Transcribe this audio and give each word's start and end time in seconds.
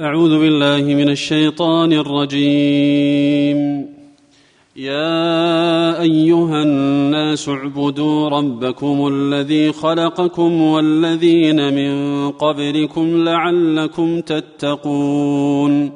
أعوذ 0.00 0.38
بالله 0.40 0.94
من 0.94 1.08
الشيطان 1.08 1.92
الرجيم. 1.92 3.86
يا 4.76 6.00
أيها 6.00 6.62
الناس 6.62 7.48
اعبدوا 7.48 8.28
ربكم 8.28 9.08
الذي 9.12 9.72
خلقكم 9.72 10.62
والذين 10.62 11.74
من 11.74 12.30
قبلكم 12.30 13.24
لعلكم 13.24 14.20
تتقون. 14.20 15.92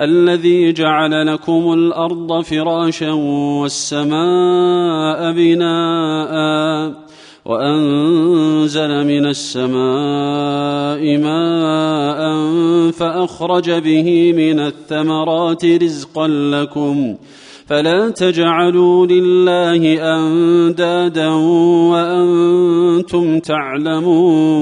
الذي 0.00 0.72
جعل 0.72 1.26
لكم 1.26 1.72
الأرض 1.72 2.40
فراشا 2.40 3.12
والسماء 3.60 5.32
بناءً. 5.32 7.09
وأنزل 7.50 9.06
من 9.06 9.26
السماء 9.26 11.18
ماء 11.18 12.20
فأخرج 12.90 13.70
به 13.70 14.32
من 14.32 14.60
الثمرات 14.60 15.64
رزقا 15.64 16.28
لكم 16.28 17.16
فلا 17.66 18.10
تجعلوا 18.10 19.06
لله 19.06 19.98
أندادا 20.16 21.28
وأنتم 21.90 23.38
تعلمون 23.38 24.60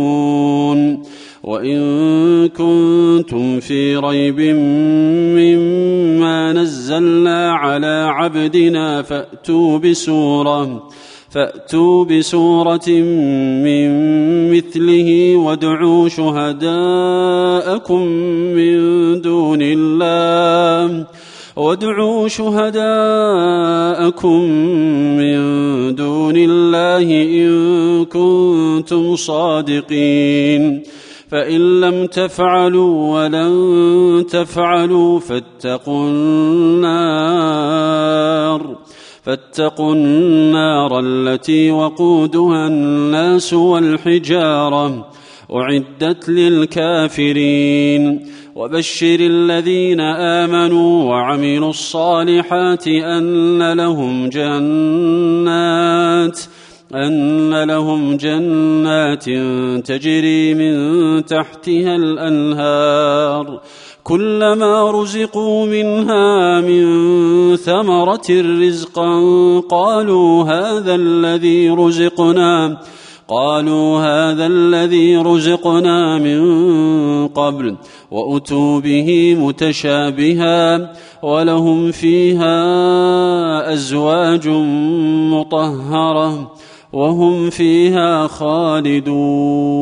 وإن 1.42 1.78
كنتم 2.48 3.60
في 3.60 3.96
ريب 3.96 4.40
مما 5.38 6.52
نزلنا 6.52 7.52
على 7.52 8.08
عبدنا 8.10 9.02
فأتوا 9.02 9.78
بسورة 9.78 10.88
فأتوا 11.30 12.04
بسورة 12.04 12.88
من 13.64 13.88
مثله 14.56 15.36
وادعوا 15.36 16.08
شهداءكم 16.08 18.02
من 18.56 18.78
دون 19.20 19.58
الله. 19.62 21.06
وادعوا 21.56 22.28
شهداءكم 22.28 22.80
من 25.18 25.38
دون 25.94 26.34
الله 26.36 27.08
إن 27.24 28.04
كنتم 28.04 29.16
صادقين. 29.16 30.82
فإن 31.30 31.80
لم 31.80 32.06
تفعلوا 32.06 33.24
ولن 33.24 34.24
تفعلوا 34.30 35.20
فاتقوا 35.20 36.08
النار. 36.08 37.28
فاتقوا 39.28 39.94
النار 39.94 41.00
التي 41.00 41.70
وقودها 41.70 42.66
الناس 42.66 43.54
والحجارة 43.54 45.08
أعدت 45.54 46.28
للكافرين. 46.28 48.26
وبشر 48.54 49.20
الذين 49.20 50.00
آمنوا 50.00 51.04
وعملوا 51.04 51.70
الصالحات 51.70 52.88
أن 52.88 53.72
لهم 53.72 54.28
جنات 54.28 56.40
أن 56.94 57.64
لهم 57.64 58.16
جنات 58.16 59.24
تجري 59.86 60.54
من 60.54 60.74
تحتها 61.24 61.96
الأنهار. 61.96 63.60
كلما 64.08 64.90
رزقوا 64.90 65.66
منها 65.66 66.60
من 66.60 66.86
ثمرة 67.56 68.30
رزقا 68.30 69.20
قالوا 69.60 70.44
هذا 70.44 70.94
الذي 70.94 71.70
رزقنا 71.70 72.80
قالوا 73.28 73.98
هذا 73.98 74.46
الذي 74.46 75.16
رزقنا 75.16 76.18
من 76.18 76.38
قبل 77.28 77.76
وأتوا 78.10 78.80
به 78.80 79.36
متشابها 79.40 80.92
ولهم 81.22 81.92
فيها 81.92 83.72
أزواج 83.72 84.48
مطهرة 85.32 86.52
وهم 86.92 87.50
فيها 87.50 88.26
خالدون. 88.26 89.78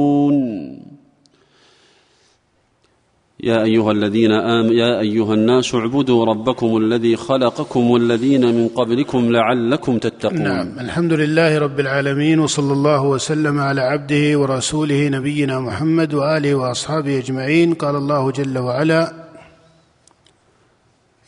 يا 3.46 3.62
أيها 3.62 3.92
الذين 3.92 4.32
آم 4.32 4.72
يا 4.72 5.00
أيها 5.00 5.34
الناس 5.34 5.74
اعبدوا 5.74 6.24
ربكم 6.24 6.76
الذي 6.76 7.16
خلقكم 7.16 7.90
والذين 7.90 8.54
من 8.54 8.68
قبلكم 8.68 9.32
لعلكم 9.32 9.98
تتقون. 9.98 10.42
نعم. 10.42 10.78
الحمد 10.78 11.12
لله 11.12 11.58
رب 11.58 11.80
العالمين 11.80 12.40
وصلى 12.40 12.72
الله 12.72 13.02
وسلم 13.02 13.60
على 13.60 13.80
عبده 13.80 14.38
ورسوله 14.38 15.08
نبينا 15.08 15.60
محمد 15.60 16.14
وآله 16.14 16.54
وأصحابه 16.54 17.18
أجمعين. 17.18 17.74
قال 17.74 17.96
الله 17.96 18.30
جل 18.30 18.58
وعلا 18.58 19.12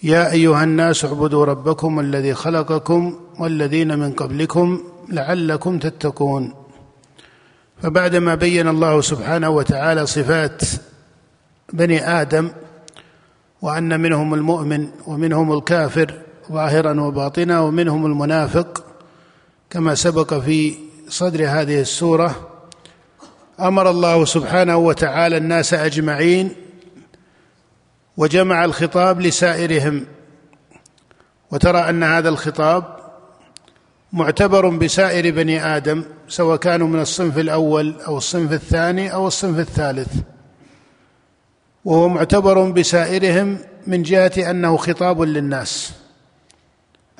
يا 0.02 0.32
أيها 0.32 0.64
الناس 0.64 1.04
اعبدوا 1.04 1.44
ربكم 1.44 2.00
الذي 2.00 2.34
خلقكم 2.34 3.14
والذين 3.38 3.98
من 3.98 4.12
قبلكم 4.12 4.80
لعلكم 5.12 5.78
تتقون. 5.78 6.54
فبعدما 7.82 8.34
بين 8.34 8.68
الله 8.68 9.00
سبحانه 9.00 9.50
وتعالى 9.50 10.06
صفات 10.06 10.62
بني 11.72 12.20
آدم 12.20 12.50
وأن 13.62 14.00
منهم 14.00 14.34
المؤمن 14.34 14.88
ومنهم 15.06 15.52
الكافر 15.52 16.14
ظاهرا 16.52 17.00
وباطنا 17.00 17.60
ومنهم 17.60 18.06
المنافق 18.06 18.84
كما 19.70 19.94
سبق 19.94 20.34
في 20.34 20.74
صدر 21.08 21.48
هذه 21.48 21.80
السورة. 21.80 22.48
أمر 23.60 23.90
الله 23.90 24.24
سبحانه 24.24 24.76
وتعالى 24.76 25.36
الناس 25.36 25.74
أجمعين 25.74 26.52
وجمع 28.16 28.64
الخطاب 28.64 29.20
لسائرهم. 29.20 30.06
وترى 31.50 31.78
أن 31.78 32.02
هذا 32.02 32.28
الخطاب 32.28 32.84
معتبر 34.12 34.68
بسائر 34.68 35.34
بني 35.34 35.76
آدم 35.76 36.04
سواء 36.28 36.56
كانوا 36.56 36.88
من 36.88 37.00
الصنف 37.00 37.38
الأول 37.38 37.94
أو 38.06 38.18
الصنف 38.18 38.52
الثاني 38.52 39.12
أو 39.12 39.26
الصنف 39.26 39.58
الثالث. 39.58 40.12
وهو 41.84 42.08
معتبر 42.08 42.70
بسائرهم 42.70 43.58
من 43.86 44.02
جهة 44.02 44.50
أنه 44.50 44.76
خطاب 44.76 45.22
للناس 45.22 45.92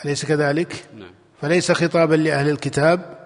أليس 0.05 0.25
كذلك 0.25 0.85
نعم. 0.99 1.11
فليس 1.43 1.73
خطابا 1.73 2.15
لأهل 2.15 2.49
الكتاب 2.51 3.19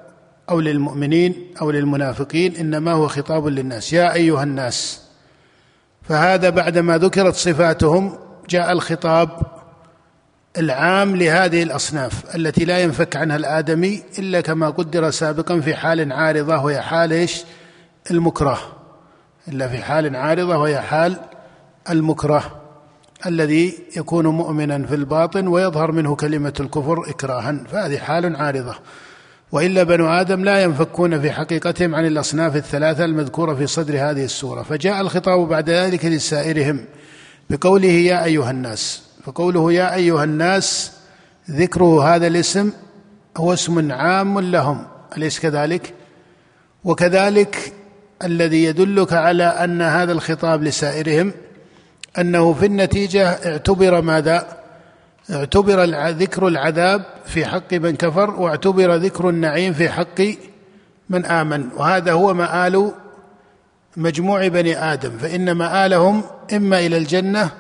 أو 0.50 0.60
للمؤمنين 0.60 1.54
أو 1.60 1.70
للمنافقين 1.70 2.56
إنما 2.56 2.92
هو 2.92 3.08
خطاب 3.08 3.46
للناس 3.46 3.92
يا 3.92 4.14
أيها 4.14 4.42
الناس 4.42 5.02
فهذا 6.02 6.50
بعدما 6.50 6.98
ذكرت 6.98 7.34
صفاتهم 7.34 8.18
جاء 8.48 8.72
الخطاب 8.72 9.30
العام 10.58 11.16
لهذه 11.16 11.62
الأصناف 11.62 12.36
التي 12.36 12.64
لا 12.64 12.78
ينفك 12.78 13.16
عنها 13.16 13.36
الآدمي 13.36 14.02
إلا 14.18 14.40
كما 14.40 14.70
قدر 14.70 15.10
سابقا 15.10 15.60
في 15.60 15.74
حال 15.74 16.12
عارضة 16.12 16.64
وهي 16.64 16.80
حال؟ 16.80 17.28
المكره 18.10 18.81
إلا 19.48 19.68
في 19.68 19.78
حال 19.78 20.16
عارضة 20.16 20.56
وهي 20.56 20.80
حال 20.80 21.16
المكره 21.90 22.62
الذي 23.26 23.78
يكون 23.96 24.26
مؤمنا 24.26 24.86
في 24.86 24.94
الباطن 24.94 25.46
ويظهر 25.46 25.92
منه 25.92 26.16
كلمة 26.16 26.52
الكفر 26.60 27.10
إكراها 27.10 27.64
فهذه 27.68 27.98
حال 27.98 28.36
عارضة. 28.36 28.74
وإلا 29.52 29.82
بنو 29.82 30.08
آدم 30.08 30.44
لا 30.44 30.62
ينفكون 30.62 31.20
في 31.20 31.32
حقيقتهم 31.32 31.94
عن 31.94 32.06
الأصناف 32.06 32.56
الثلاثة 32.56 33.04
المذكورة 33.04 33.54
في 33.54 33.66
صدر 33.66 33.94
هذه 33.94 34.24
السورة. 34.24 34.62
فجاء 34.62 35.00
الخطاب 35.00 35.48
بعد 35.48 35.70
ذلك 35.70 36.04
لسائرهم 36.04 36.84
بقوله 37.50 37.88
يا 37.88 38.24
أيها 38.24 38.50
الناس 38.50 39.02
فقوله 39.24 39.72
يا 39.72 39.94
أيها 39.94 40.24
الناس 40.24 40.92
ذكره 41.50 42.14
هذا 42.14 42.26
الاسم 42.26 42.72
هو 43.36 43.52
اسم 43.52 43.92
عام 43.92 44.40
لهم 44.40 44.86
أليس 45.16 45.40
كذلك؟ 45.40 45.94
وكذلك 46.84 47.72
الذي 48.24 48.64
يدلك 48.64 49.12
على 49.12 49.44
أن 49.44 49.82
هذا 49.82 50.12
الخطاب 50.12 50.62
لسائرهم 50.62 51.32
أنه 52.18 52.52
في 52.52 52.66
النتيجة 52.66 53.28
اعتبر 53.28 54.00
ماذا؟ 54.00 54.46
اعتبر 55.30 55.84
ذكر 56.10 56.48
العذاب 56.48 57.04
في 57.24 57.46
حق 57.46 57.74
من 57.74 57.96
كفر 57.96 58.30
واعتبر 58.30 58.94
ذكر 58.94 59.28
النعيم 59.28 59.72
في 59.72 59.88
حق 59.88 60.20
من 61.10 61.26
آمن. 61.26 61.68
وهذا 61.76 62.12
هو 62.12 62.34
مآل 62.34 62.92
مجموع 63.96 64.48
بني 64.48 64.92
آدم 64.92 65.18
فإن 65.18 65.52
مآلهم 65.52 66.22
إما 66.52 66.78
إلى 66.78 66.96
الجنة 66.96 67.50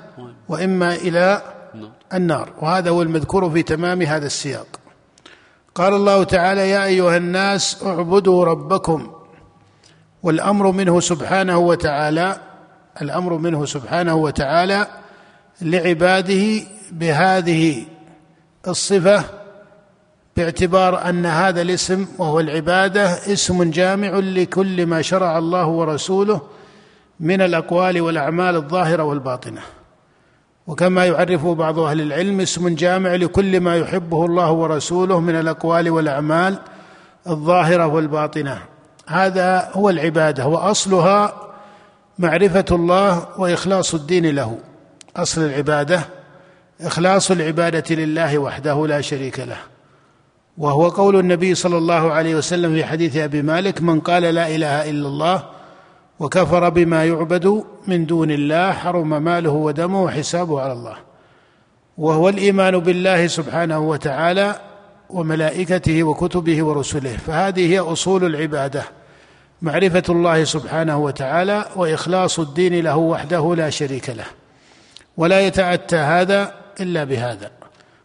وإما 0.48 0.94
إلى 0.94 1.42
النار. 2.14 2.48
وهذا 2.60 2.90
هو 2.90 3.02
المذكور 3.02 3.50
في 3.50 3.62
تمام 3.62 4.02
هذا 4.02 4.26
السياق. 4.26 4.66
قال 5.74 5.94
الله 5.94 6.24
تعالى 6.24 6.70
يا 6.70 6.84
أيها 6.84 7.16
الناس 7.16 7.82
اعبدوا 7.86 8.44
ربكم 8.44 9.12
والأمر 10.22 10.70
منه 10.70 11.00
سبحانه 11.00 11.58
وتعالى 11.58 12.36
الأمر 13.02 13.36
منه 13.36 13.64
سبحانه 13.64 14.14
وتعالى 14.14 14.86
لعباده 15.62 16.66
بهذه 16.92 17.84
الصفة 18.68 19.24
باعتبار 20.36 21.08
أن 21.08 21.26
هذا 21.26 21.62
الاسم 21.62 22.06
وهو 22.18 22.40
العبادة 22.40 23.04
اسم 23.32 23.70
جامع 23.70 24.08
لكل 24.18 24.86
ما 24.86 25.02
شرع 25.02 25.38
الله 25.38 25.66
ورسوله 25.66 26.40
من 27.20 27.40
الأقوال 27.40 28.00
والأعمال 28.00 28.56
الظاهرة 28.56 29.02
والباطنة. 29.02 29.60
وكما 30.66 31.06
يعرف 31.06 31.46
بعض 31.46 31.78
أهل 31.78 32.00
العلم 32.00 32.40
اسم 32.40 32.74
جامع 32.74 33.14
لكل 33.14 33.60
ما 33.60 33.76
يحبه 33.76 34.26
الله 34.26 34.52
ورسوله 34.52 35.20
من 35.20 35.34
الأقوال 35.34 35.90
والأعمال 35.90 36.58
الظاهرة 37.28 37.86
والباطنة. 37.86 38.71
هذا 39.06 39.70
هو 39.72 39.90
العبادة 39.90 40.46
واصلها 40.46 41.34
معرفة 42.18 42.64
الله 42.70 43.26
وإخلاص 43.38 43.94
الدين 43.94 44.26
له. 44.26 44.58
أصل 45.16 45.40
العبادة 45.44 46.00
إخلاص 46.80 47.30
العبادة 47.30 47.94
لله 47.94 48.38
وحده 48.38 48.86
لا 48.86 49.00
شريك 49.00 49.40
له. 49.40 49.58
وهو 50.58 50.88
قول 50.88 51.18
النبي 51.18 51.54
صلى 51.54 51.78
الله 51.78 52.12
عليه 52.12 52.34
وسلم 52.34 52.74
في 52.74 52.84
حديث 52.84 53.16
أبي 53.16 53.42
مالك 53.42 53.82
من 53.82 54.00
قال 54.00 54.22
لا 54.22 54.48
إله 54.48 54.90
إلا 54.90 55.08
الله 55.08 55.42
وكفر 56.20 56.68
بما 56.68 57.04
يعبد 57.04 57.64
من 57.86 58.06
دون 58.06 58.30
الله 58.30 58.72
حرم 58.72 59.22
ماله 59.22 59.50
ودمه 59.50 60.02
وحسابه 60.02 60.60
على 60.60 60.72
الله. 60.72 60.96
وهو 61.98 62.28
الإيمان 62.28 62.78
بالله 62.78 63.26
سبحانه 63.26 63.78
وتعالى 63.78 64.71
وملائكته 65.10 66.02
وكتبه 66.02 66.62
ورسله. 66.62 67.16
فهذه 67.16 67.72
هي 67.72 67.78
أصول 67.78 68.24
العبادة. 68.24 68.84
معرفة 69.62 70.02
الله 70.08 70.44
سبحانه 70.44 70.98
وتعالى 70.98 71.64
وإخلاص 71.76 72.38
الدين 72.38 72.84
له 72.84 72.96
وحده 72.96 73.54
لا 73.54 73.70
شريك 73.70 74.10
له. 74.10 74.24
ولا 75.16 75.40
يتأتى 75.40 75.96
هذا 75.96 76.54
إلا 76.80 77.04
بهذا. 77.04 77.50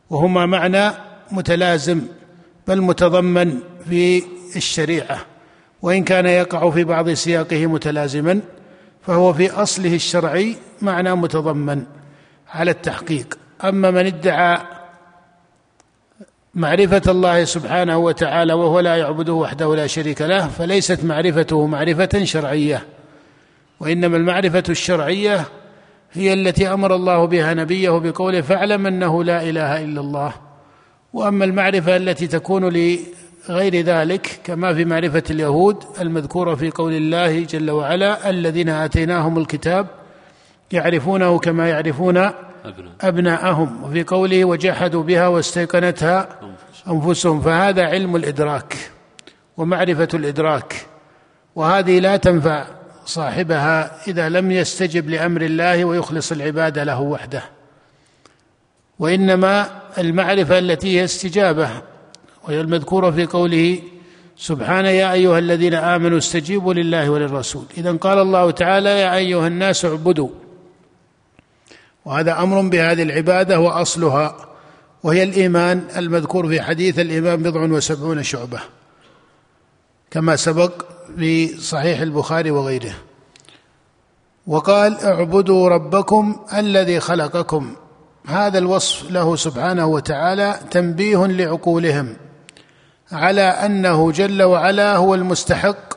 وهما 0.10 0.46
معنى 0.46 0.92
متلازم 1.32 2.02
بل 2.68 2.82
متضمن 2.82 3.60
في 3.90 4.24
الشريعة. 4.56 5.18
وإن 5.82 6.04
كان 6.04 6.26
يقع 6.26 6.70
في 6.70 6.84
بعض 6.84 7.10
سياقه 7.10 7.66
متلازما 7.66 8.40
فهو 9.02 9.34
في 9.34 9.52
أصله 9.52 9.96
الشرعي 9.96 10.56
معنى 10.82 11.16
متضمن 11.16 11.84
على 12.54 12.72
التحقيق. 12.72 13.38
أما 13.64 13.92
من 13.92 14.06
ادعى 14.06 14.58
معرفة 16.58 17.02
الله 17.08 17.44
سبحانه 17.44 17.98
وتعالى 17.98 18.54
وهو 18.54 18.80
لا 18.80 18.96
يعبده 18.96 19.34
وحده 19.34 19.76
لا 19.76 19.88
شريك 19.88 20.22
له 20.22 20.48
فليست 20.48 21.04
معرفته 21.04 21.66
معرفة 21.66 22.24
شرعية. 22.24 22.84
وإنما 23.80 24.18
المعرفة 24.18 24.64
الشرعية 24.70 25.46
هي 26.14 26.34
التي 26.34 26.74
أمر 26.74 26.96
الله 26.96 27.26
بها 27.26 27.54
نبيه 27.54 27.90
بقوله 27.90 28.42
فاعلم 28.42 28.88
أنه 28.88 29.24
لا 29.24 29.50
إله 29.50 29.84
إلا 29.84 30.02
الله. 30.02 30.34
وأما 31.14 31.46
المعرفة 31.46 31.96
التي 31.98 32.28
تكون 32.28 32.64
لغير 32.64 33.76
ذلك 33.76 34.40
كما 34.44 34.74
في 34.74 34.86
معرفة 34.86 35.24
اليهود 35.30 35.84
المذكورة 36.02 36.56
في 36.56 36.70
قول 36.72 36.94
الله 36.94 37.44
جل 37.44 37.72
وعلا 37.72 38.30
الذين 38.30 38.70
آتيناهم 38.70 39.38
الكتاب 39.38 39.88
يعرفونه 40.72 41.40
كما 41.40 41.70
يعرفون 41.70 42.30
أبناءهم 43.02 43.84
وفي 43.84 44.04
قوله 44.04 44.46
وجحدوا 44.46 45.04
بها 45.04 45.28
واستيقنتها 45.28 46.30
أنفسهم 46.88 47.42
فهذا 47.42 47.86
علم 47.86 48.16
الإدراك 48.16 48.92
ومعرفة 49.58 50.08
الإدراك 50.14 50.86
وهذه 51.56 52.00
لا 52.00 52.18
تنفع 52.18 52.68
صاحبها 53.06 54.08
إذا 54.08 54.30
لم 54.30 54.52
يستجب 54.52 55.10
لأمر 55.10 55.42
الله 55.42 55.86
ويخلص 55.86 56.32
العبادة 56.32 56.84
له 56.84 57.02
وحده. 57.02 57.44
وإنما 59.00 59.70
المعرفة 59.98 60.60
التي 60.60 61.00
هي 61.00 61.04
استجابة 61.04 61.70
وهي 62.44 62.62
المذكورة 62.62 63.12
في 63.12 63.26
قوله 63.26 63.82
سبحانه 64.38 64.90
يا 64.90 65.14
أيها 65.14 65.40
الذين 65.40 65.74
آمنوا 65.74 66.18
استجيبوا 66.18 66.74
لله 66.74 67.10
وللرسول. 67.10 67.66
إذا 67.78 67.92
قال 67.92 68.20
الله 68.20 68.52
تعالى 68.52 68.90
يا 68.90 69.16
أيها 69.16 69.48
الناس 69.48 69.86
اعبدوا. 69.86 70.30
وهذا 72.06 72.40
أمر 72.40 72.62
بهذه 72.62 73.04
العبادة 73.04 73.60
وأصلها. 73.60 74.47
وهي 75.04 75.24
الإيمان 75.24 75.84
المذكور 75.98 76.48
في 76.48 76.62
حديث 76.62 77.00
الايمان 77.00 77.44
بضع 77.44 77.62
وسبعون 77.62 78.24
شعبة 78.24 78.60
كما 80.12 80.36
سبق 80.36 80.72
في 81.18 81.48
صحيح 81.48 82.00
البخاري 82.00 82.52
وغيره. 82.52 82.94
وقال 84.48 84.98
اعبدوا 85.00 85.70
ربكم 85.70 86.36
الذي 86.54 87.00
خلقكم. 87.00 87.76
هذا 88.26 88.58
الوصف 88.58 89.12
له 89.12 89.36
سبحانه 89.36 89.86
وتعالى 89.86 90.60
تنبيه 90.72 91.26
لعقولهم 91.26 92.16
على 93.12 93.42
أنه 93.42 94.12
جل 94.12 94.44
وعلا 94.44 94.96
هو 94.96 95.16
المستحق 95.16 95.94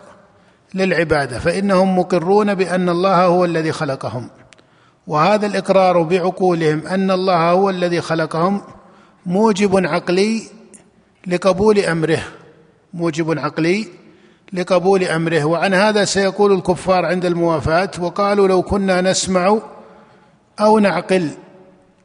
للعبادة 0.74 1.38
فإنهم 1.38 1.98
مقرون 1.98 2.54
بأن 2.54 2.88
الله 2.88 3.24
هو 3.24 3.44
الذي 3.44 3.72
خلقهم. 3.72 4.30
وهذا 5.06 5.46
الإقرار 5.46 6.02
بعقولهم 6.02 6.86
أن 6.86 7.10
الله 7.10 7.50
هو 7.50 7.70
الذي 7.70 8.00
خلقهم 8.00 8.62
موجب 9.26 9.86
عقلي 9.86 10.42
لقبول 11.26 11.78
أمره. 11.78 12.22
موجب 12.94 13.38
عقلي 13.38 13.86
لقبول 14.52 15.04
أمره. 15.04 15.44
وعن 15.44 15.74
هذا 15.74 16.04
سيقول 16.04 16.52
الكفار 16.52 17.06
عند 17.06 17.24
الموافاة 17.24 17.90
وقالوا 18.00 18.48
لو 18.48 18.62
كنا 18.62 19.00
نسمع 19.00 19.58
أو 20.60 20.78
نعقل 20.78 21.30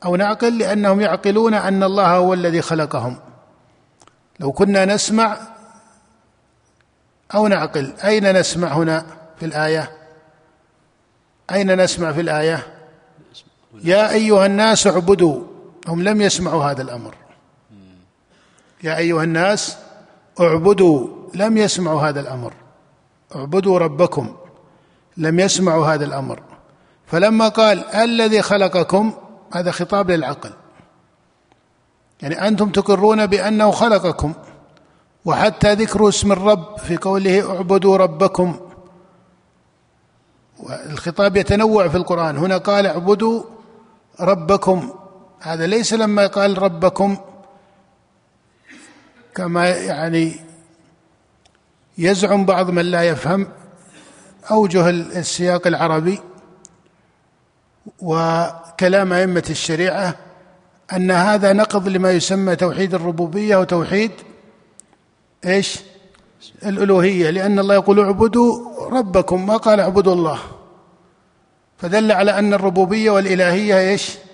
أو 0.05 0.15
نعقل 0.15 0.57
لأنهم 0.57 1.01
يعقلون 1.01 1.53
أن 1.53 1.83
الله 1.83 2.15
هو 2.15 2.33
الذي 2.33 2.61
خلقهم. 2.61 3.17
لو 4.39 4.51
كنا 4.51 4.85
نسمع 4.85 5.37
أو 7.35 7.47
نعقل 7.47 7.93
أين 8.03 8.39
نسمع 8.39 8.67
هنا 8.67 9.05
في 9.39 9.45
الآية؟ 9.45 9.91
أين 11.51 11.81
نسمع 11.81 12.11
في 12.11 12.21
الآية؟ 12.21 12.67
يا 13.83 14.11
أيها 14.11 14.45
الناس 14.45 14.87
اعبدوا. 14.87 15.54
هم 15.87 16.03
لم 16.03 16.21
يسمعوا 16.21 16.63
هذا 16.63 16.81
الأمر. 16.81 17.15
يا 18.83 18.97
أيها 18.97 19.23
الناس 19.23 19.77
اعبدوا 20.39 21.07
لم 21.33 21.57
يسمعوا 21.57 22.01
هذا 22.01 22.19
الأمر. 22.19 22.53
اعبدوا 23.35 23.79
ربكم 23.79 24.35
لم 25.17 25.39
يسمعوا 25.39 25.85
هذا 25.85 26.05
الأمر. 26.05 26.39
فلما 27.07 27.47
قال 27.47 27.85
الذي 27.85 28.41
خلقكم 28.41 29.13
هذا 29.53 29.71
خطاب 29.71 30.11
للعقل. 30.11 30.51
يعني 32.21 32.47
أنتم 32.47 32.69
تقرون 32.69 33.25
بأنه 33.25 33.71
خلقكم 33.71 34.33
وحتى 35.25 35.73
ذكر 35.73 36.09
اسم 36.09 36.31
الرب 36.31 36.77
في 36.77 36.97
قوله 36.97 37.55
اعبدوا 37.55 37.97
ربكم. 37.97 38.59
الخطاب 40.69 41.37
يتنوع 41.37 41.87
في 41.87 41.97
القرآن. 41.97 42.37
هنا 42.37 42.57
قال 42.57 42.85
اعبدوا 42.85 43.43
ربكم. 44.19 44.93
هذا 45.45 45.67
ليس 45.67 45.93
لما 45.93 46.27
قال 46.27 46.61
ربكم 46.61 47.17
كما 49.35 49.69
يعني 49.69 50.35
يزعم 51.97 52.45
بعض 52.45 52.69
من 52.69 52.85
لا 52.85 53.03
يفهم 53.03 53.47
أوجه 54.51 54.89
السياق 54.89 55.67
العربي 55.67 56.19
وكلام 57.99 59.13
أئمة 59.13 59.43
الشريعة 59.49 60.15
أن 60.93 61.11
هذا 61.11 61.53
نقض 61.53 61.87
لما 61.87 62.11
يسمى 62.11 62.55
توحيد 62.55 62.93
الربوبية 62.93 63.57
وتوحيد 63.57 64.11
إيش؟ 65.45 65.79
الألوهية 66.65 67.29
لأن 67.29 67.59
الله 67.59 67.75
يقول 67.75 67.99
اعبدوا 67.99 68.79
ربكم 68.89 69.45
ما 69.45 69.57
قال 69.57 69.79
اعبدوا 69.79 70.13
الله 70.13 70.39
فدل 71.77 72.11
على 72.11 72.39
أن 72.39 72.53
الربوبية 72.53 73.11
والإلهية 73.11 73.89
إيش 73.89 74.24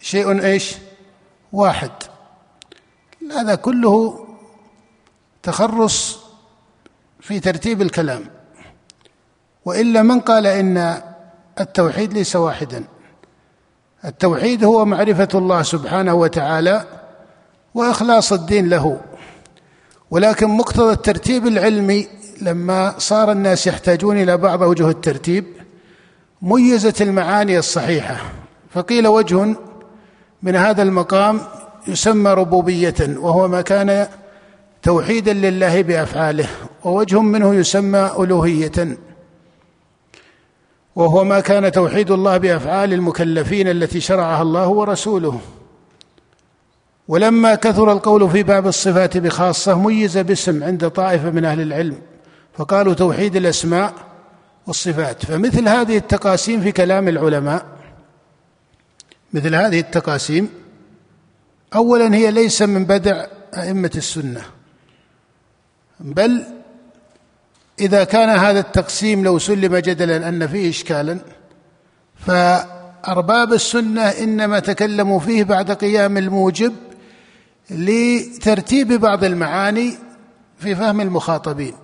شيء 0.00 0.44
إيش؟ 0.44 0.76
واحد. 1.52 1.90
هذا 3.32 3.54
كله 3.54 4.26
تخرص 5.42 6.18
في 7.20 7.40
ترتيب 7.40 7.82
الكلام. 7.82 8.24
وإلا 9.64 10.02
من 10.02 10.20
قال 10.20 10.46
إن 10.46 11.02
التوحيد 11.60 12.12
ليس 12.12 12.36
واحدا؟ 12.36 12.84
التوحيد 14.04 14.64
هو 14.64 14.84
معرفة 14.84 15.28
الله 15.34 15.62
سبحانه 15.62 16.14
وتعالى 16.14 16.84
وإخلاص 17.74 18.32
الدين 18.32 18.68
له. 18.68 19.00
ولكن 20.10 20.48
مقتضى 20.48 20.92
الترتيب 20.92 21.46
العلمي 21.46 22.08
لما 22.42 22.94
صار 22.98 23.32
الناس 23.32 23.66
يحتاجون 23.66 24.18
إلى 24.18 24.36
بعض 24.36 24.62
اوجه 24.62 24.88
الترتيب 24.88 25.44
ميزت 26.42 27.02
المعاني 27.02 27.58
الصحيحة. 27.58 28.16
فقيل 28.70 29.06
وجه 29.06 29.56
من 30.42 30.56
هذا 30.56 30.82
المقام 30.82 31.40
يسمى 31.86 32.30
ربوبية 32.30 32.94
وهو 33.00 33.48
ما 33.48 33.60
كان 33.60 34.06
توحيدا 34.82 35.32
لله 35.32 35.82
بأفعاله 35.82 36.46
ووجه 36.84 37.20
منه 37.20 37.54
يسمى 37.54 38.10
ألوهية. 38.18 38.98
وهو 40.96 41.24
ما 41.24 41.40
كان 41.40 41.72
توحيد 41.72 42.10
الله 42.10 42.36
بأفعال 42.36 42.92
المكلفين 42.92 43.68
التي 43.68 44.00
شرعها 44.00 44.42
الله 44.42 44.68
ورسوله. 44.68 45.40
ولما 47.08 47.54
كثر 47.54 47.92
القول 47.92 48.30
في 48.30 48.42
باب 48.42 48.66
الصفات 48.66 49.16
بخاصة 49.16 49.78
ميز 49.78 50.18
باسم 50.18 50.64
عند 50.64 50.90
طائفة 50.90 51.30
من 51.30 51.44
أهل 51.44 51.60
العلم 51.60 51.96
فقالوا 52.58 52.94
توحيد 52.94 53.36
الأسماء 53.36 53.94
والصفات. 54.66 55.24
فمثل 55.24 55.68
هذه 55.68 55.96
التقاسيم 55.96 56.60
في 56.60 56.72
كلام 56.72 57.08
العلماء 57.08 57.77
مثل 59.32 59.54
هذه 59.54 59.80
التقاسيم 59.80 60.48
اولا 61.74 62.14
هي 62.14 62.30
ليس 62.30 62.62
من 62.62 62.84
بدع 62.84 63.26
أئمة 63.54 63.90
السنة 63.96 64.42
بل 66.00 66.44
إذا 67.80 68.04
كان 68.04 68.28
هذا 68.28 68.60
التقسيم 68.60 69.24
لو 69.24 69.38
سلم 69.38 69.76
جدلا 69.76 70.28
أن 70.28 70.46
فيه 70.46 70.70
اشكالا 70.70 71.18
فأرباب 72.26 73.52
السنة 73.52 74.02
إنما 74.02 74.58
تكلموا 74.58 75.20
فيه 75.20 75.44
بعد 75.44 75.70
قيام 75.70 76.18
الموجب 76.18 76.74
لترتيب 77.70 78.92
بعض 78.92 79.24
المعاني 79.24 79.94
في 80.58 80.74
فهم 80.74 81.00
المخاطبين 81.00 81.74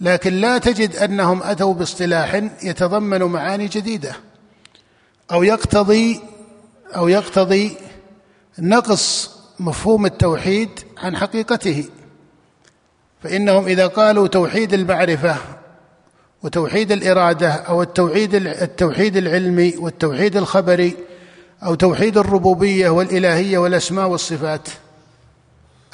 لكن 0.00 0.34
لا 0.34 0.58
تجد 0.58 0.96
أنهم 0.96 1.42
أتوا 1.42 1.74
باصطلاح 1.74 2.34
يتضمن 2.62 3.22
معاني 3.22 3.66
جديدة 3.66 4.12
أو 5.32 5.42
يقتضي 5.42 6.20
أو 6.96 7.08
يقتضي 7.08 7.76
نقص 8.58 9.30
مفهوم 9.60 10.06
التوحيد 10.06 10.68
عن 10.98 11.16
حقيقته. 11.16 11.84
فإنهم 13.22 13.66
إذا 13.66 13.86
قالوا 13.86 14.26
توحيد 14.26 14.74
المعرفة 14.74 15.36
وتوحيد 16.42 16.92
الإرادة 16.92 17.50
أو 17.50 17.82
التوحيد 17.82 18.34
التوحيد 18.34 19.16
العلمي 19.16 19.74
والتوحيد 19.76 20.36
الخبري 20.36 20.96
أو 21.62 21.74
توحيد 21.74 22.18
الربوبية 22.18 22.88
والإلهية 22.88 23.58
والأسماء 23.58 24.08
والصفات 24.08 24.68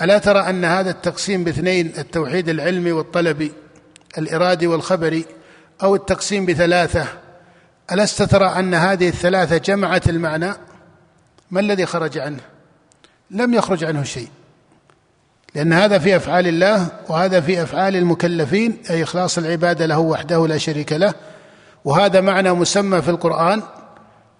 ألا 0.02 0.18
ترى 0.18 0.38
أن 0.38 0.64
هذا 0.64 0.90
التقسيم 0.90 1.44
باثنين؟ 1.44 1.92
التوحيد 1.98 2.48
العلمي 2.48 2.92
والطلبي 2.92 3.52
الإرادي 4.18 4.66
والخبري 4.66 5.24
أو 5.82 5.94
التقسيم 5.94 6.46
بثلاثة؟ 6.46 7.06
ألست 7.92 8.22
ترى 8.22 8.46
أن 8.46 8.74
هذه 8.74 9.08
الثلاثة 9.08 9.56
جمعت 9.56 10.08
المعنى؟ 10.08 10.52
ما 11.54 11.60
الذي 11.60 11.86
خرج 11.86 12.18
عنه؟ 12.18 12.40
لم 13.30 13.54
يخرج 13.54 13.84
عنه 13.84 14.02
شيء. 14.02 14.28
لأن 15.54 15.72
هذا 15.72 15.98
في 15.98 16.16
أفعال 16.16 16.46
الله 16.46 16.88
وهذا 17.08 17.40
في 17.40 17.62
أفعال 17.62 17.96
المكلفين 17.96 18.76
أي 18.90 19.02
إخلاص 19.02 19.38
العبادة 19.38 19.86
له 19.86 19.98
وحده 19.98 20.46
لا 20.46 20.58
شريك 20.58 20.92
له. 20.92 21.14
وهذا 21.84 22.20
معنى 22.20 22.52
مسمى 22.52 23.02
في 23.02 23.10
القرآن 23.10 23.62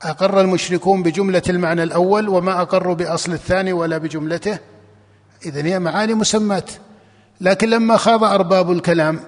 أقر 0.02 0.40
المشركون 0.40 1.02
بجملة 1.02 1.42
المعنى 1.48 1.82
الأول 1.82 2.28
وما 2.28 2.62
أقروا 2.62 2.94
بأصل 2.94 3.32
الثاني 3.32 3.72
ولا 3.72 3.98
بجملته. 3.98 4.58
إذن 5.46 5.66
هي 5.66 5.78
معاني 5.78 6.14
مسمات. 6.14 6.70
لكن 7.40 7.70
لما 7.70 7.96
خاض 7.96 8.24
أرباب 8.24 8.72
الكلام 8.72 9.20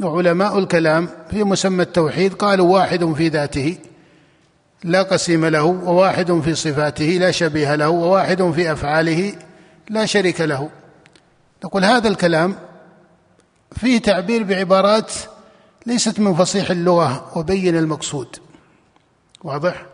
وعلماء 0.00 0.58
الكلام 0.58 1.08
في 1.30 1.44
مسمى 1.44 1.82
التوحيد 1.82 2.34
قالوا 2.34 2.74
واحد 2.74 3.12
في 3.12 3.28
ذاته. 3.28 3.78
لا 4.84 5.02
قسيم 5.02 5.46
له 5.46 5.64
وواحد 5.64 6.40
في 6.40 6.54
صفاته 6.54 7.04
لا 7.04 7.30
شبيه 7.30 7.74
له 7.74 7.88
وواحد 7.88 8.50
في 8.50 8.72
أفعاله 8.72 9.34
لا 9.90 10.06
شريك 10.06 10.40
له. 10.40 10.70
نقول 11.64 11.84
هذا 11.84 12.08
الكلام 12.08 12.56
فيه 13.72 13.98
تعبير 13.98 14.42
بعبارات 14.42 15.12
ليست 15.86 16.20
من 16.20 16.34
فصيح 16.34 16.70
اللغة 16.70 17.38
وبين 17.38 17.76
المقصود. 17.76 18.36
واضح؟ 19.44 19.86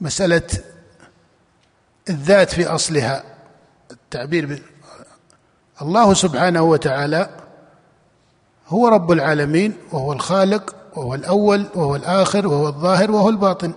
مسألة 0.00 0.42
الذات 2.10 2.50
في 2.50 2.66
أصلها. 2.66 3.24
التعبير 3.90 4.46
ب... 4.46 4.58
الله 5.82 6.14
سبحانه 6.14 6.62
وتعالى 6.62 7.30
هو 8.68 8.88
رب 8.88 9.12
العالمين 9.12 9.74
وهو 9.92 10.12
الخالق 10.12 10.74
وهو 10.96 11.14
الأول 11.14 11.66
وهو 11.74 11.96
الآخر 11.96 12.46
وهو 12.46 12.68
الظاهر 12.68 13.10
وهو 13.10 13.28
الباطن. 13.28 13.72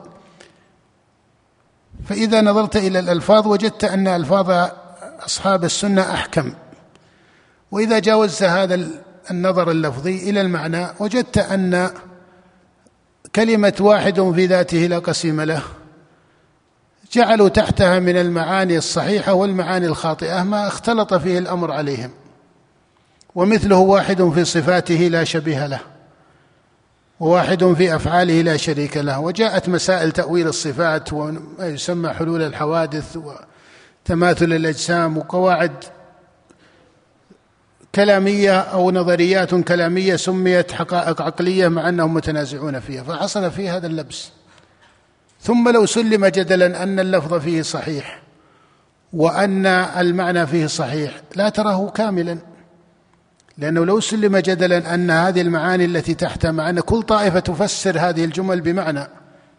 فإذا 2.10 2.42
نظرت 2.42 2.76
إلى 2.76 3.00
الألفاظ 3.00 3.48
وجدت 3.48 3.84
أن 3.84 4.08
ألفاظ 4.08 4.70
أصحاب 5.26 5.64
السنة 5.64 6.02
أحكم. 6.02 6.54
وإذا 7.72 8.00
جاوزت 8.00 8.44
هذا 8.44 8.88
النظر 9.32 9.72
اللفظي 9.72 10.30
إلى 10.30 10.42
المعنى 10.42 10.88
وجدت 11.00 11.38
أن 11.38 11.90
كلمة 13.36 13.74
واحد 13.80 14.32
في 14.36 14.46
ذاته 14.46 14.78
لا 14.78 15.00
قسيم 15.00 15.42
له. 15.42 15.62
جعلوا 17.12 17.50
تحتها 17.50 18.00
من 18.00 18.18
المعاني 18.18 18.78
الصحيحة 18.78 19.34
والمعاني 19.34 19.86
الخاطئة 19.86 20.44
ما 20.44 20.68
اختلط 20.68 21.14
فيه 21.14 21.38
الأمر 21.38 21.72
عليهم. 21.72 22.12
ومثله 23.36 23.78
واحد 23.78 24.30
في 24.30 24.46
صفاته 24.46 24.96
لا 24.96 25.24
شبيه 25.24 25.68
له. 25.68 25.80
وواحد 27.20 27.74
في 27.74 27.96
أفعاله 27.96 28.42
لا 28.42 28.58
شريك 28.58 28.98
له. 28.98 29.20
وجاءت 29.20 29.70
مسائل 29.70 30.12
تأويل 30.12 30.48
الصفات 30.48 31.14
وما 31.14 31.40
يسمى 31.68 32.10
حلول 32.10 32.42
الحوادث 32.42 33.18
وتماثل 34.06 34.54
الأجسام 34.54 35.18
وقواعد 35.18 35.72
كلامية 37.96 38.60
أو 38.60 38.92
نظريات 38.92 39.56
كلامية 39.56 40.16
سميت 40.16 40.72
حقائق 40.72 41.22
عقلية 41.22 41.68
مع 41.68 41.90
أنهم 41.90 42.14
متنازعون 42.14 42.80
فيها. 42.80 43.04
فحصل 43.04 43.52
فيه 43.52 43.76
هذا 43.76 43.88
اللبس. 43.88 44.30
ثم 45.42 45.70
لو 45.70 45.86
سلم 45.86 46.26
جدلا 46.26 46.84
أن 46.84 47.00
اللفظ 47.00 47.34
فيه 47.34 47.62
صحيح 47.62 48.22
وأن 49.14 49.66
المعنى 49.66 50.48
فيه 50.48 50.68
صحيح 50.68 51.22
لا 51.36 51.50
تراه 51.50 51.90
كاملا. 51.90 52.38
لأنه 53.58 53.86
لو 53.86 54.00
سلم 54.00 54.38
جدلا 54.38 54.94
أن 54.94 55.12
هذه 55.12 55.42
المعاني 55.42 55.86
التي 55.86 56.14
تحت 56.14 56.46
معنى 56.46 56.82
كل 56.82 57.04
طائفة 57.04 57.40
تفسر 57.40 58.00
هذه 58.00 58.26
الجمل 58.26 58.62
بمعنى 58.62 59.08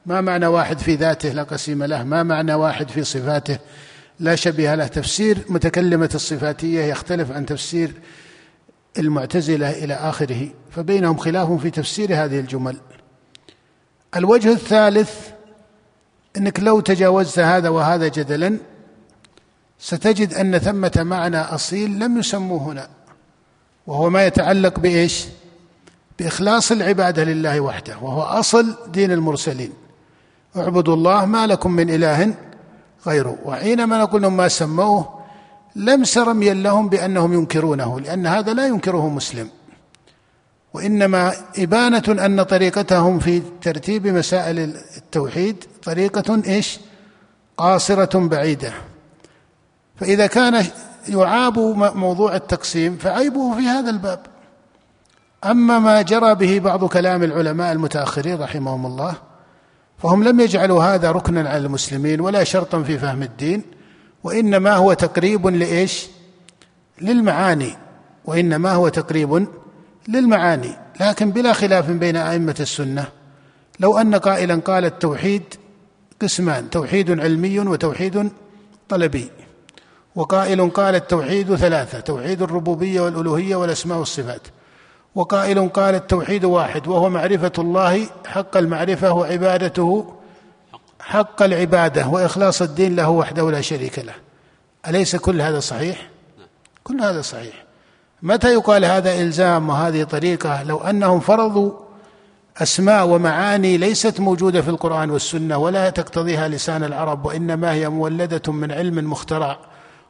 ما 0.06 0.20
معنى 0.20 0.46
واحد 0.46 0.78
في 0.78 0.94
ذاته 0.94 1.28
لا 1.28 1.42
قسيم 1.42 1.84
له 1.84 2.04
ما 2.04 2.22
معنى 2.22 2.54
واحد 2.54 2.88
في 2.88 3.04
صفاته 3.04 3.58
لا 4.20 4.34
شبيه 4.34 4.74
له. 4.74 4.86
تفسير 4.86 5.38
متكلمة 5.48 6.10
الصفاتية 6.14 6.84
يختلف 6.84 7.32
عن 7.32 7.46
تفسير 7.46 7.92
المعتزلة 8.98 9.70
إلى 9.70 9.94
آخره 9.94 10.48
فبينهم 10.70 11.16
خلاف 11.16 11.52
في 11.52 11.70
تفسير 11.70 12.24
هذه 12.24 12.40
الجمل. 12.40 12.76
الوجه 14.16 14.52
الثالث 14.52 15.28
إنك 16.36 16.60
لو 16.60 16.80
تجاوزت 16.80 17.38
هذا 17.38 17.68
وهذا 17.68 18.08
جدلا 18.08 18.58
ستجد 19.78 20.34
أن 20.34 20.58
ثمة 20.58 20.92
معنى 20.96 21.38
أصيل 21.38 21.98
لم 21.98 22.18
يسموه 22.18 22.62
هنا. 22.62 22.97
وهو 23.88 24.10
ما 24.10 24.26
يتعلق 24.26 24.78
بإيش؟ 24.78 25.24
بإخلاص 26.18 26.72
العبادة 26.72 27.24
لله 27.24 27.60
وحده 27.60 27.96
وهو 28.02 28.22
أصل 28.22 28.74
دين 28.92 29.12
المرسلين 29.12 29.72
اعبدوا 30.56 30.94
الله 30.94 31.24
ما 31.24 31.46
لكم 31.46 31.72
من 31.72 31.90
إله 31.90 32.34
غيره 33.06 33.38
وحينما 33.44 33.98
نقول 33.98 34.22
لهم 34.22 34.36
ما 34.36 34.48
سموه 34.48 35.18
لمس 35.76 36.18
رميا 36.18 36.54
لهم 36.54 36.88
بأنهم 36.88 37.32
ينكرونه 37.32 38.00
لأن 38.00 38.26
هذا 38.26 38.54
لا 38.54 38.66
ينكره 38.66 39.08
مسلم 39.08 39.48
وإنما 40.74 41.32
إبانة 41.58 42.02
أن 42.08 42.42
طريقتهم 42.42 43.18
في 43.18 43.42
ترتيب 43.62 44.06
مسائل 44.06 44.58
التوحيد 44.96 45.64
طريقة 45.82 46.42
إيش؟ 46.46 46.80
قاصرة 47.56 48.18
بعيدة 48.18 48.72
فإذا 49.96 50.26
كان 50.26 50.66
يعاب 51.08 51.58
موضوع 51.96 52.36
التقسيم 52.36 52.96
فعيبه 52.96 53.54
في 53.56 53.62
هذا 53.62 53.90
الباب. 53.90 54.20
أما 55.44 55.78
ما 55.78 56.02
جرى 56.02 56.34
به 56.34 56.58
بعض 56.58 56.84
كلام 56.84 57.22
العلماء 57.22 57.72
المتأخرين 57.72 58.40
رحمهم 58.40 58.86
الله 58.86 59.14
فهم 59.98 60.24
لم 60.24 60.40
يجعلوا 60.40 60.84
هذا 60.84 61.10
ركنا 61.10 61.48
على 61.48 61.66
المسلمين 61.66 62.20
ولا 62.20 62.44
شرطا 62.44 62.82
في 62.82 62.98
فهم 62.98 63.22
الدين 63.22 63.62
وإنما 64.24 64.74
هو 64.74 64.92
تقريب 64.92 65.46
لإيش؟ 65.46 66.06
للمعاني 67.00 67.76
وإنما 68.24 68.72
هو 68.72 68.88
تقريب 68.88 69.46
للمعاني. 70.08 70.76
لكن 71.00 71.30
بلا 71.30 71.52
خلاف 71.52 71.90
بين 71.90 72.16
أئمة 72.16 72.56
السنة 72.60 73.08
لو 73.80 73.98
أن 73.98 74.14
قائلا 74.14 74.56
قال 74.56 74.84
التوحيد 74.84 75.42
قسمان 76.22 76.70
توحيد 76.70 77.20
علمي 77.20 77.58
وتوحيد 77.58 78.30
طلبي. 78.88 79.30
وقائل 80.18 80.70
قال 80.70 80.94
التوحيد 80.94 81.54
ثلاثة 81.54 82.00
توحيد 82.00 82.42
الربوبية 82.42 83.00
والألوهية 83.00 83.56
والأسماء 83.56 83.98
والصفات. 83.98 84.40
وقائل 85.14 85.68
قال 85.68 85.94
التوحيد 85.94 86.44
واحد 86.44 86.88
وهو 86.88 87.10
معرفة 87.10 87.52
الله 87.58 88.06
حق 88.26 88.56
المعرفة 88.56 89.12
وعبادته 89.12 90.14
حق 91.00 91.42
العبادة 91.42 92.08
وإخلاص 92.08 92.62
الدين 92.62 92.96
له 92.96 93.08
وحده 93.08 93.50
لا 93.50 93.60
شريك 93.60 93.98
له. 93.98 94.12
أليس 94.88 95.16
كل 95.16 95.40
هذا 95.40 95.60
صحيح؟ 95.60 96.10
كل 96.84 97.00
هذا 97.00 97.20
صحيح. 97.20 97.64
متى 98.22 98.52
يقال 98.52 98.84
هذا 98.84 99.20
إلزام 99.22 99.68
وهذه 99.68 100.02
طريقة؟ 100.02 100.62
لو 100.62 100.78
أنهم 100.78 101.20
فرضوا 101.20 101.72
أسماء 102.56 103.06
ومعاني 103.06 103.76
ليست 103.76 104.20
موجودة 104.20 104.62
في 104.62 104.68
القرآن 104.68 105.10
والسنة 105.10 105.58
ولا 105.58 105.90
تقتضيها 105.90 106.48
لسان 106.48 106.84
العرب 106.84 107.26
وإنما 107.26 107.72
هي 107.72 107.88
مولدة 107.88 108.52
من 108.52 108.72
علم 108.72 109.10
مخترع. 109.10 109.67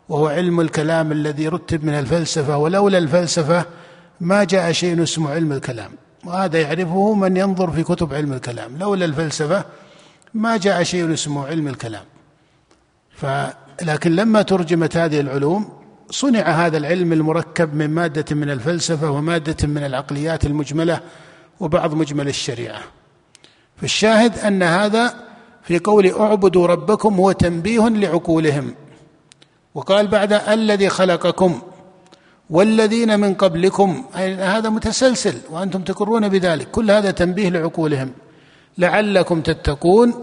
وهو 0.08 0.26
علم 0.26 0.60
الكلام 0.60 1.12
الذي 1.12 1.48
رتب 1.48 1.84
من 1.84 1.94
الفلسفة 1.94 2.56
ولولا 2.56 2.98
الفلسفة 2.98 3.64
ما 4.20 4.44
جاء 4.44 4.72
شيء 4.72 5.02
اسمه 5.02 5.30
علم 5.30 5.52
الكلام. 5.52 5.90
وهذا 6.24 6.60
يعرفه 6.60 7.14
من 7.14 7.36
ينظر 7.36 7.70
في 7.70 7.82
كتب 7.82 8.14
علم 8.14 8.32
الكلام. 8.32 8.76
لولا 8.78 9.04
الفلسفة 9.04 9.64
ما 10.34 10.56
جاء 10.56 10.82
شيء 10.82 11.12
اسمه 11.12 11.46
علم 11.46 11.68
الكلام. 11.68 12.04
لكن 13.82 14.16
لما 14.16 14.42
ترجمت 14.42 14.96
هذه 14.96 15.20
العلوم 15.20 15.68
صنع 16.10 16.40
هذا 16.40 16.76
العلم 16.76 17.12
المركب 17.12 17.74
من 17.74 17.90
مادة 17.90 18.36
من 18.36 18.50
الفلسفة 18.50 19.10
ومادة 19.10 19.68
من 19.68 19.84
العقليات 19.84 20.46
المجملة 20.46 21.00
وبعض 21.60 21.94
مجمل 21.94 22.28
الشريعة. 22.28 22.80
فالشاهد 23.76 24.38
أن 24.38 24.62
هذا 24.62 25.14
في 25.62 25.78
قول 25.78 26.06
اعبدوا 26.06 26.66
ربكم 26.66 27.14
هو 27.14 27.32
تنبيه 27.32 27.88
لعقولهم. 27.88 28.74
وقال 29.78 30.06
بعد 30.06 30.32
الذي 30.32 30.88
خلقكم 30.88 31.60
والذين 32.50 33.20
من 33.20 33.34
قبلكم 33.34 34.04
هذا 34.14 34.68
متسلسل 34.68 35.34
وأنتم 35.50 35.82
تقرون 35.82 36.28
بذلك 36.28 36.70
كل 36.70 36.90
هذا 36.90 37.10
تنبيه 37.10 37.48
لعقولهم. 37.48 38.12
لعلكم 38.78 39.40
تتقون 39.40 40.14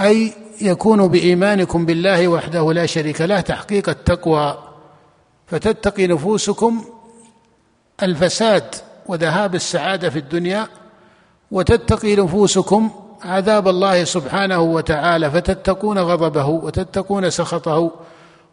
أي 0.00 0.32
يكون 0.60 1.08
بإيمانكم 1.08 1.86
بالله 1.86 2.28
وحده 2.28 2.72
لا 2.72 2.86
شريك 2.86 3.20
له 3.20 3.40
تحقيق 3.40 3.88
التقوى. 3.88 4.58
فتتقي 5.46 6.06
نفوسكم 6.06 6.84
الفساد 8.02 8.74
وذهاب 9.06 9.54
السعادة 9.54 10.10
في 10.10 10.18
الدنيا 10.18 10.68
وتتقي 11.50 12.16
نفوسكم 12.16 12.90
عذاب 13.22 13.68
الله 13.68 14.04
سبحانه 14.04 14.60
وتعالى 14.60 15.30
فتتقون 15.30 15.98
غضبه 15.98 16.46
وتتقون 16.46 17.30
سخطه. 17.30 17.90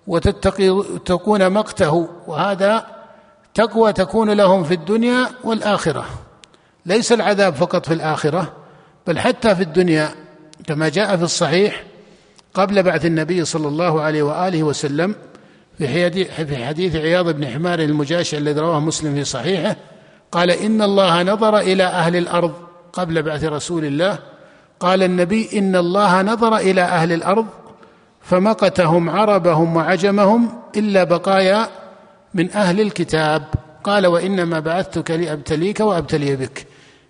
وتتقون 0.07 1.50
مقته 1.50 2.10
وهذا 2.27 2.86
تقوى 3.53 3.93
تكون 3.93 4.29
لهم 4.29 4.63
في 4.63 4.74
الدنيا 4.74 5.29
والآخرة. 5.43 6.05
ليس 6.86 7.12
العذاب 7.12 7.53
فقط 7.53 7.86
في 7.86 7.93
الآخرة 7.93 8.53
بل 9.07 9.19
حتى 9.19 9.55
في 9.55 9.63
الدنيا 9.63 10.10
كما 10.67 10.89
جاء 10.89 11.17
في 11.17 11.24
الصحيح 11.24 11.83
قبل 12.53 12.83
بعث 12.83 13.05
النبي 13.05 13.45
صلى 13.45 13.67
الله 13.67 14.01
عليه 14.01 14.24
وآله 14.24 14.63
وسلم 14.63 15.15
في 15.77 16.65
حديث 16.65 16.95
عياض 16.95 17.29
بن 17.29 17.48
حمار 17.48 17.79
المجاشع 17.79 18.38
الذي 18.38 18.60
رواه 18.60 18.79
مسلم 18.79 19.15
في 19.15 19.24
صحيحه 19.24 19.75
قال 20.31 20.51
إن 20.51 20.81
الله 20.81 21.24
نظر 21.24 21.57
إلى 21.57 21.83
أهل 21.83 22.15
الأرض 22.15 22.53
قبل 22.93 23.22
بعث 23.22 23.43
رسول 23.43 23.86
الله 23.86 24.19
قال 24.79 25.03
النبي 25.03 25.50
إن 25.60 25.75
الله 25.75 26.22
نظر 26.22 26.57
إلى 26.57 26.81
أهل 26.81 27.12
الأرض 27.12 27.45
فمقتهم 28.24 29.10
عربهم 29.10 29.75
وعجمهم 29.75 30.50
إلا 30.77 31.03
بقايا 31.03 31.68
من 32.34 32.51
أهل 32.51 32.82
الكتاب. 32.82 33.44
قال 33.84 34.08
وإنما 34.08 34.60
بعثتك 34.60 35.12
لأبتليك 35.12 35.80
وأبتلي 35.80 36.36
بك. 36.36 36.65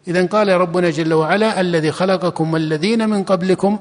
اذا 0.08 0.25
قال 0.25 0.48
ربنا 0.50 0.89
جل 0.89 1.13
وعلا 1.13 1.62
الذي 1.62 1.91
خلقكم 1.91 2.53
والذين 2.53 3.10
من 3.10 3.24
قبلكم 3.24 3.79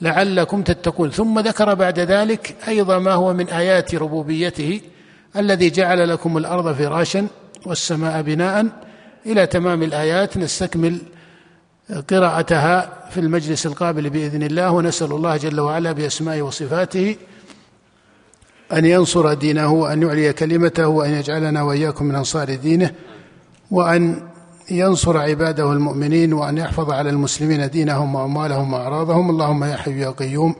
لعلكم 0.00 0.62
تتقون. 0.62 1.10
ثم 1.10 1.38
ذكر 1.38 1.74
بعد 1.74 1.98
ذلك 1.98 2.54
أيضا 2.68 2.98
ما 2.98 3.12
هو 3.12 3.32
من 3.32 3.48
آيات 3.48 3.94
ربوبيته 3.94 4.80
الذي 5.36 5.70
جعل 5.70 6.08
لكم 6.08 6.36
الأرض 6.36 6.72
فراشا 6.72 7.26
والسماء 7.66 8.22
بناء. 8.22 8.66
إلى 9.26 9.46
تمام 9.46 9.82
الآيات 9.82 10.36
نستكمل 10.36 10.98
قراءتها 12.10 13.08
في 13.10 13.20
المجلس 13.20 13.66
القابل 13.66 14.10
بإذن 14.10 14.42
الله 14.42 14.70
ونسأل 14.70 15.12
الله 15.12 15.36
جل 15.36 15.60
وعلا 15.60 15.92
بأسمائه 15.92 16.42
وصفاته 16.42 17.16
أن 18.72 18.84
ينصر 18.84 19.34
دينه 19.34 19.72
وأن 19.72 20.02
يعلي 20.02 20.32
كلمته 20.32 20.88
وأن 20.88 21.10
يجعلنا 21.10 21.62
وإياكم 21.62 22.04
من 22.04 22.14
أنصار 22.14 22.54
دينه 22.54 22.90
وأن 23.70 24.22
ينصر 24.70 25.18
عباده 25.18 25.72
المؤمنين 25.72 26.32
وأن 26.32 26.58
يحفظ 26.58 26.90
على 26.90 27.10
المسلمين 27.10 27.70
دينهم 27.70 28.14
وأموالهم 28.14 28.72
وأعراضهم. 28.72 29.30
اللهم 29.30 29.64
يا 29.64 29.76
حي 29.76 30.00
يا 30.00 30.10
قيوم 30.10 30.54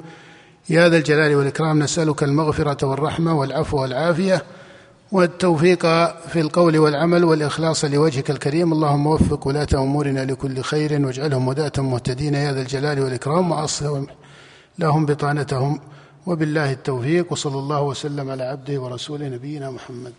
يا 0.68 0.88
ذا 0.88 0.96
الجلال 0.96 1.34
والإكرام 1.34 1.78
نسألك 1.78 2.22
المغفرة 2.22 2.86
والرحمة 2.86 3.38
والعفو 3.38 3.82
والعافية. 3.82 4.42
والتوفيق 5.12 5.86
في 6.28 6.40
القول 6.40 6.78
والعمل 6.78 7.24
والإخلاص 7.24 7.84
لوجهك 7.84 8.30
الكريم. 8.30 8.72
اللهم 8.72 9.06
وفق 9.06 9.46
ولاة 9.46 9.68
أمورنا 9.74 10.24
لكل 10.24 10.62
خير 10.62 11.06
واجعلهم 11.06 11.48
هداة 11.48 11.72
مهتدين. 11.78 12.34
يا 12.34 12.52
ذا 12.52 12.60
الجلال 12.60 13.00
والإكرام. 13.00 13.50
وأصلهم 13.50 14.06
لهم 14.78 15.06
بطانتهم. 15.06 15.80
وبالله 16.26 16.72
التوفيق. 16.72 17.32
وصلى 17.32 17.58
الله 17.58 17.82
وسلم 17.82 18.30
على 18.30 18.42
عبده 18.42 18.80
ورسوله 18.80 19.28
نبينا 19.28 19.70
محمد. 19.70 20.12